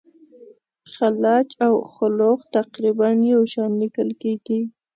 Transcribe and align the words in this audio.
خلج 0.95 1.47
او 1.65 1.73
خُلُّخ 1.93 2.39
تقریبا 2.57 3.09
یو 3.33 3.41
شان 3.53 3.71
لیکل 3.81 4.09
کیږي. 4.21 4.61